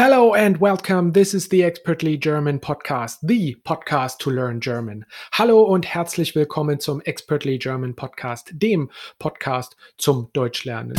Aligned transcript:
Hello 0.00 0.32
and 0.32 0.60
welcome. 0.60 1.10
This 1.10 1.34
is 1.34 1.48
the 1.48 1.64
Expertly 1.64 2.16
German 2.16 2.60
Podcast, 2.60 3.16
the 3.20 3.56
podcast 3.64 4.18
to 4.18 4.30
learn 4.30 4.60
German. 4.60 5.04
Hallo 5.32 5.64
und 5.64 5.86
herzlich 5.86 6.36
willkommen 6.36 6.78
zum 6.78 7.00
Expertly 7.00 7.58
German 7.58 7.96
Podcast, 7.96 8.52
dem 8.52 8.92
Podcast 9.18 9.76
zum 9.96 10.30
Deutschlernen. 10.34 10.94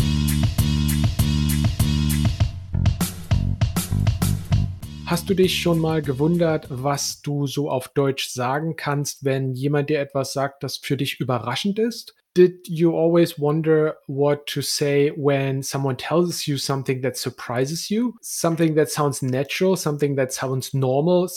Hast 5.06 5.30
du 5.30 5.34
dich 5.34 5.62
schon 5.62 5.80
mal 5.80 6.02
gewundert, 6.02 6.68
was 6.70 7.22
du 7.22 7.48
so 7.48 7.72
auf 7.72 7.88
Deutsch 7.88 8.28
sagen 8.28 8.76
kannst, 8.76 9.24
wenn 9.24 9.54
jemand 9.54 9.90
dir 9.90 10.02
etwas 10.02 10.34
sagt, 10.34 10.62
das 10.62 10.76
für 10.76 10.98
dich 10.98 11.22
überraschend 11.22 11.80
ist? 11.80 12.19
Did 12.40 12.66
you 12.70 12.94
always 12.94 13.38
wonder 13.38 13.96
what 14.08 14.48
to 14.48 14.62
say 14.62 15.10
when 15.10 15.62
someone 15.62 15.98
tells 15.98 16.48
you 16.48 16.58
something 16.58 17.02
that 17.02 17.18
surprises 17.18 17.92
you? 17.92 18.16
Something 18.22 18.76
that 18.76 18.90
sounds 18.90 19.22
natural, 19.22 19.76
something 19.76 20.16
that 20.16 20.32
sounds 20.32 20.74
normal, 20.74 21.30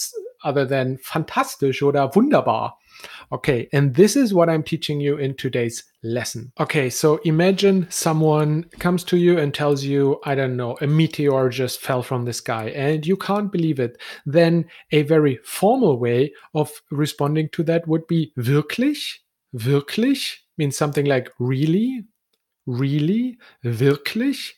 other 0.45 0.65
than 0.65 0.99
fantastisch 0.99 1.83
oder 1.83 2.09
wunderbar. 2.15 2.75
Okay, 3.33 3.69
and 3.73 3.97
this 3.97 4.15
is 4.15 4.33
what 4.33 4.49
I'm 4.49 4.63
teaching 4.63 5.01
you 5.01 5.17
in 5.17 5.35
today's 5.35 5.83
lesson. 6.05 6.53
Okay, 6.61 6.89
so 6.89 7.17
imagine 7.25 7.89
someone 7.91 8.67
comes 8.79 9.03
to 9.05 9.17
you 9.17 9.39
and 9.39 9.53
tells 9.53 9.83
you, 9.83 10.21
I 10.25 10.37
don't 10.37 10.57
know, 10.57 10.79
a 10.81 10.87
meteor 10.87 11.49
just 11.49 11.81
fell 11.81 12.05
from 12.05 12.27
the 12.27 12.33
sky 12.33 12.69
and 12.77 13.05
you 13.05 13.17
can't 13.17 13.51
believe 13.51 13.81
it. 13.81 14.01
Then 14.25 14.67
a 14.93 15.03
very 15.03 15.41
formal 15.43 15.99
way 15.99 16.33
of 16.55 16.71
responding 16.93 17.49
to 17.55 17.65
that 17.65 17.89
would 17.89 18.07
be 18.07 18.33
wirklich, 18.37 19.25
wirklich, 19.53 20.43
means 20.63 20.77
something 20.77 21.07
like 21.07 21.29
really, 21.41 22.05
really, 22.67 23.37
wirklich. 23.65 24.55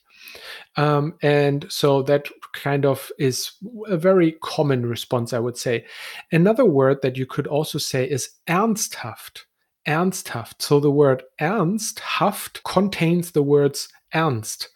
Um, 0.76 1.14
and 1.22 1.66
so 1.70 2.02
that 2.02 2.28
kind 2.52 2.84
of 2.84 3.10
is 3.18 3.52
a 3.86 3.96
very 3.96 4.32
common 4.42 4.84
response, 4.84 5.32
I 5.32 5.38
would 5.38 5.56
say. 5.56 5.86
Another 6.30 6.66
word 6.66 7.00
that 7.00 7.16
you 7.16 7.24
could 7.24 7.46
also 7.46 7.78
say 7.78 8.04
is 8.04 8.28
ernsthaft. 8.46 9.44
Ernsthaft. 9.88 10.60
So 10.60 10.78
the 10.78 10.90
word 10.90 11.22
ernsthaft 11.40 12.62
contains 12.64 13.30
the 13.30 13.42
words 13.42 13.88
ernst. 14.14 14.68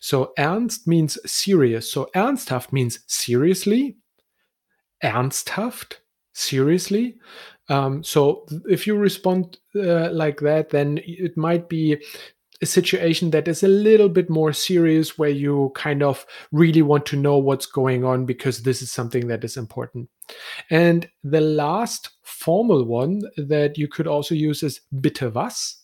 So 0.00 0.32
ernst 0.36 0.88
means 0.88 1.16
serious. 1.30 1.92
So 1.92 2.10
ernsthaft 2.16 2.72
means 2.72 2.98
seriously. 3.06 3.96
Ernsthaft, 5.04 5.98
seriously. 6.32 7.18
Um, 7.68 8.02
so 8.02 8.46
if 8.68 8.86
you 8.86 8.96
respond 8.96 9.58
uh, 9.74 10.10
like 10.10 10.40
that, 10.40 10.70
then 10.70 11.00
it 11.04 11.36
might 11.36 11.68
be 11.68 12.02
a 12.60 12.66
situation 12.66 13.30
that 13.30 13.48
is 13.48 13.62
a 13.62 13.68
little 13.68 14.08
bit 14.08 14.30
more 14.30 14.52
serious 14.52 15.18
where 15.18 15.30
you 15.30 15.72
kind 15.74 16.02
of 16.02 16.24
really 16.52 16.82
want 16.82 17.04
to 17.06 17.16
know 17.16 17.36
what's 17.36 17.66
going 17.66 18.04
on 18.04 18.24
because 18.24 18.62
this 18.62 18.82
is 18.82 18.90
something 18.90 19.26
that 19.26 19.42
is 19.42 19.56
important. 19.56 20.08
And 20.70 21.08
the 21.24 21.40
last 21.40 22.10
formal 22.22 22.84
one 22.84 23.22
that 23.36 23.78
you 23.78 23.88
could 23.88 24.06
also 24.06 24.34
use 24.34 24.62
is 24.62 24.80
bitte 25.00 25.34
was 25.34 25.81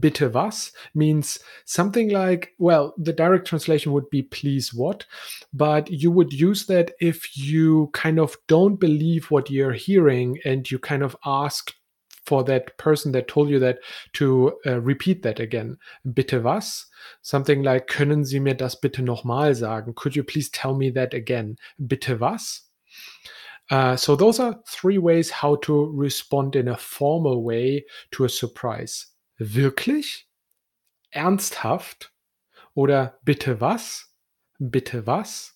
bitte 0.00 0.32
was 0.32 0.72
means 0.94 1.38
something 1.64 2.10
like, 2.10 2.54
well, 2.58 2.94
the 2.98 3.12
direct 3.12 3.46
translation 3.46 3.92
would 3.92 4.08
be 4.10 4.22
please 4.22 4.74
what, 4.74 5.04
but 5.52 5.90
you 5.90 6.10
would 6.10 6.32
use 6.32 6.66
that 6.66 6.92
if 7.00 7.36
you 7.36 7.90
kind 7.92 8.18
of 8.18 8.36
don't 8.46 8.76
believe 8.76 9.30
what 9.30 9.50
you're 9.50 9.72
hearing 9.72 10.38
and 10.44 10.70
you 10.70 10.78
kind 10.78 11.02
of 11.02 11.16
ask 11.24 11.72
for 12.24 12.42
that 12.44 12.76
person 12.76 13.12
that 13.12 13.28
told 13.28 13.48
you 13.48 13.58
that 13.60 13.78
to 14.14 14.52
uh, 14.66 14.80
repeat 14.80 15.22
that 15.22 15.38
again. 15.38 15.78
Bitte 16.12 16.42
was? 16.42 16.86
Something 17.22 17.62
like, 17.62 17.86
können 17.86 18.24
Sie 18.24 18.40
mir 18.40 18.54
das 18.54 18.74
bitte 18.74 19.00
nochmal 19.00 19.54
sagen? 19.54 19.94
Could 19.94 20.16
you 20.16 20.24
please 20.24 20.50
tell 20.50 20.74
me 20.74 20.90
that 20.90 21.14
again? 21.14 21.56
Bitte 21.86 22.18
was? 22.18 22.62
Uh, 23.70 23.96
so 23.96 24.14
those 24.16 24.38
are 24.40 24.56
three 24.66 24.98
ways 24.98 25.30
how 25.30 25.56
to 25.56 25.90
respond 25.92 26.56
in 26.56 26.68
a 26.68 26.76
formal 26.76 27.42
way 27.42 27.84
to 28.12 28.24
a 28.24 28.28
surprise. 28.28 29.06
Wirklich? 29.38 30.26
Ernsthaft? 31.10 32.12
Oder 32.74 33.18
bitte 33.24 33.60
was? 33.60 34.12
Bitte 34.58 35.06
was? 35.06 35.54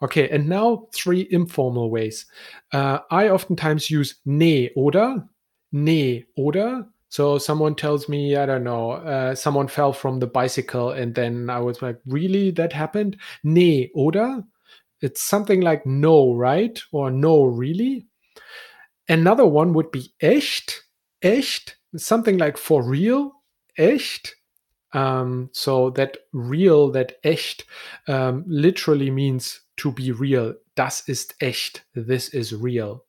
Okay, 0.00 0.28
and 0.30 0.48
now 0.48 0.88
three 0.92 1.26
informal 1.30 1.90
ways. 1.90 2.26
Uh, 2.72 2.98
I 3.10 3.30
oftentimes 3.30 3.90
use 3.90 4.16
ne 4.24 4.70
oder, 4.74 5.28
ne 5.72 6.26
oder. 6.36 6.86
So 7.08 7.38
someone 7.38 7.74
tells 7.74 8.08
me, 8.08 8.36
I 8.36 8.46
don't 8.46 8.62
know, 8.62 8.92
uh, 8.92 9.34
someone 9.34 9.68
fell 9.68 9.92
from 9.92 10.20
the 10.20 10.26
bicycle, 10.26 10.90
and 10.90 11.14
then 11.14 11.50
I 11.50 11.58
was 11.60 11.82
like, 11.82 11.98
really, 12.06 12.50
that 12.52 12.72
happened? 12.72 13.16
Ne 13.42 13.90
oder? 13.94 14.44
It's 15.00 15.22
something 15.22 15.60
like 15.62 15.86
no, 15.86 16.34
right? 16.34 16.80
Or 16.92 17.10
no, 17.10 17.44
really? 17.44 18.06
Another 19.08 19.46
one 19.46 19.72
would 19.72 19.90
be 19.90 20.12
echt, 20.20 20.82
echt 21.22 21.79
something 21.96 22.38
like 22.38 22.58
for 22.58 22.82
real, 22.82 23.32
echt. 23.78 24.36
Um, 24.92 25.50
so 25.52 25.90
that 25.90 26.16
real, 26.32 26.90
that 26.90 27.18
echt, 27.22 27.64
um, 28.08 28.44
literally 28.46 29.10
means 29.10 29.60
to 29.76 29.92
be 29.92 30.12
real. 30.12 30.54
Das 30.74 31.08
ist 31.08 31.34
echt. 31.40 31.82
This 31.94 32.28
is 32.30 32.54
real. 32.54 33.04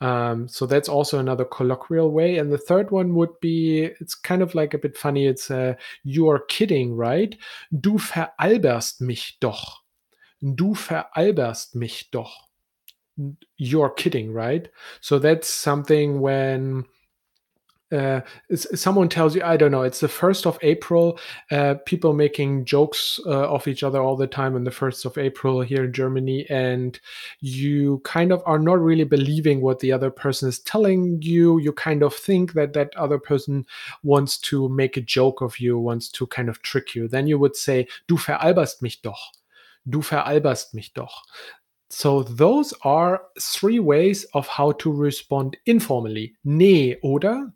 Um, 0.00 0.48
so 0.48 0.64
that's 0.64 0.88
also 0.88 1.18
another 1.18 1.44
colloquial 1.44 2.10
way. 2.10 2.38
And 2.38 2.50
the 2.50 2.58
third 2.58 2.90
one 2.90 3.14
would 3.14 3.38
be 3.40 3.90
it's 4.00 4.14
kind 4.14 4.40
of 4.40 4.54
like 4.54 4.72
a 4.72 4.78
bit 4.78 4.96
funny. 4.96 5.26
It's 5.26 5.50
uh, 5.50 5.74
you 6.04 6.28
are 6.30 6.40
kidding, 6.48 6.96
right? 6.96 7.36
Du 7.80 7.98
veralberst 7.98 9.00
mich 9.00 9.38
doch. 9.40 9.82
Du 10.42 10.74
veralberst 10.74 11.74
mich 11.74 12.10
doch. 12.10 12.32
You're 13.58 13.90
kidding, 13.90 14.32
right? 14.32 14.70
So 15.02 15.18
that's 15.18 15.48
something 15.48 16.20
when 16.20 16.86
uh, 17.92 18.20
someone 18.54 19.08
tells 19.08 19.34
you, 19.34 19.42
I 19.42 19.56
don't 19.56 19.72
know, 19.72 19.82
it's 19.82 20.00
the 20.00 20.06
1st 20.06 20.46
of 20.46 20.58
April, 20.62 21.18
uh, 21.50 21.74
people 21.86 22.12
making 22.12 22.64
jokes 22.64 23.18
uh, 23.26 23.48
of 23.48 23.66
each 23.66 23.82
other 23.82 24.00
all 24.00 24.16
the 24.16 24.26
time 24.26 24.54
on 24.54 24.64
the 24.64 24.70
1st 24.70 25.04
of 25.04 25.18
April 25.18 25.60
here 25.60 25.84
in 25.84 25.92
Germany, 25.92 26.46
and 26.50 27.00
you 27.40 28.00
kind 28.04 28.32
of 28.32 28.42
are 28.46 28.58
not 28.58 28.80
really 28.80 29.04
believing 29.04 29.60
what 29.60 29.80
the 29.80 29.92
other 29.92 30.10
person 30.10 30.48
is 30.48 30.60
telling 30.60 31.20
you. 31.22 31.58
You 31.58 31.72
kind 31.72 32.02
of 32.02 32.14
think 32.14 32.52
that 32.52 32.72
that 32.74 32.94
other 32.96 33.18
person 33.18 33.66
wants 34.02 34.38
to 34.38 34.68
make 34.68 34.96
a 34.96 35.00
joke 35.00 35.40
of 35.40 35.58
you, 35.58 35.78
wants 35.78 36.08
to 36.10 36.26
kind 36.26 36.48
of 36.48 36.62
trick 36.62 36.94
you. 36.94 37.08
Then 37.08 37.26
you 37.26 37.38
would 37.38 37.56
say, 37.56 37.86
Du 38.06 38.16
veralberst 38.16 38.82
mich 38.82 39.02
doch. 39.02 39.32
Du 39.88 40.02
veralberst 40.02 40.74
mich 40.74 40.92
doch. 40.92 41.22
So 41.90 42.22
those 42.22 42.72
are 42.82 43.22
three 43.40 43.80
ways 43.80 44.24
of 44.32 44.46
how 44.46 44.72
to 44.72 44.92
respond 44.92 45.56
informally. 45.66 46.36
Nee, 46.44 46.96
oder? 47.02 47.52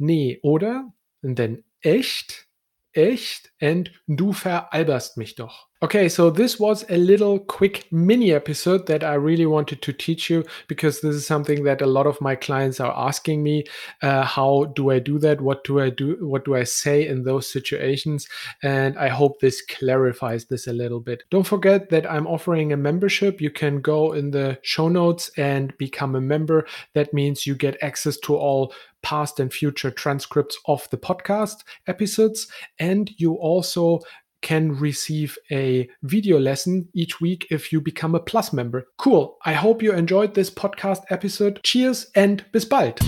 Nee, 0.00 0.38
oder? 0.42 0.92
Then 1.22 1.64
echt, 1.80 2.48
echt, 2.92 3.49
and 3.60 3.90
du 4.06 4.32
veralberst 4.32 5.16
mich 5.16 5.34
doch. 5.36 5.70
Okay, 5.82 6.10
so 6.10 6.28
this 6.28 6.60
was 6.60 6.84
a 6.90 6.98
little 6.98 7.38
quick 7.38 7.90
mini 7.90 8.34
episode 8.34 8.86
that 8.86 9.02
I 9.02 9.14
really 9.14 9.46
wanted 9.46 9.80
to 9.80 9.94
teach 9.94 10.28
you 10.28 10.44
because 10.68 11.00
this 11.00 11.16
is 11.16 11.26
something 11.26 11.64
that 11.64 11.80
a 11.80 11.86
lot 11.86 12.06
of 12.06 12.20
my 12.20 12.34
clients 12.34 12.80
are 12.80 12.92
asking 12.94 13.42
me. 13.42 13.64
Uh, 14.02 14.22
how 14.22 14.64
do 14.76 14.90
I 14.90 14.98
do 14.98 15.18
that? 15.20 15.40
What 15.40 15.64
do 15.64 15.80
I 15.80 15.88
do? 15.88 16.18
What 16.20 16.44
do 16.44 16.54
I 16.54 16.64
say 16.64 17.08
in 17.08 17.22
those 17.22 17.50
situations? 17.50 18.28
And 18.62 18.98
I 18.98 19.08
hope 19.08 19.40
this 19.40 19.62
clarifies 19.62 20.44
this 20.44 20.66
a 20.66 20.74
little 20.74 21.00
bit. 21.00 21.22
Don't 21.30 21.46
forget 21.46 21.88
that 21.88 22.10
I'm 22.10 22.26
offering 22.26 22.74
a 22.74 22.76
membership. 22.76 23.40
You 23.40 23.50
can 23.50 23.80
go 23.80 24.12
in 24.12 24.32
the 24.32 24.58
show 24.60 24.90
notes 24.90 25.30
and 25.38 25.74
become 25.78 26.14
a 26.14 26.20
member. 26.20 26.66
That 26.92 27.14
means 27.14 27.46
you 27.46 27.54
get 27.54 27.82
access 27.82 28.18
to 28.18 28.36
all 28.36 28.74
past 29.02 29.40
and 29.40 29.52
future 29.52 29.90
transcripts 29.90 30.58
of 30.66 30.88
the 30.90 30.98
podcast 30.98 31.64
episodes. 31.86 32.48
And 32.78 33.10
you 33.16 33.34
also 33.50 34.00
can 34.42 34.72
receive 34.78 35.36
a 35.50 35.88
video 36.02 36.38
lesson 36.38 36.88
each 36.94 37.20
week 37.20 37.46
if 37.50 37.72
you 37.72 37.80
become 37.80 38.14
a 38.14 38.20
Plus 38.20 38.52
member. 38.52 38.86
Cool. 38.96 39.36
I 39.44 39.52
hope 39.52 39.82
you 39.82 39.92
enjoyed 39.92 40.34
this 40.34 40.50
podcast 40.50 41.02
episode. 41.10 41.60
Cheers 41.62 42.10
and 42.14 42.44
bis 42.52 42.64
bald. 42.64 43.00